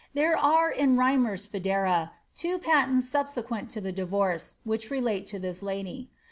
There 0.15 0.35
are 0.35 0.71
in 0.71 0.97
Rymer's 0.97 1.45
Foedera' 1.47 2.09
two 2.35 2.57
patents 2.57 3.07
subsequent 3.07 3.69
to 3.69 3.81
the 3.81 3.91
divorce, 3.91 4.55
which 4.63 4.89
relate 4.89 5.27
to 5.27 5.37
this 5.37 5.61
lady. 5.61 6.09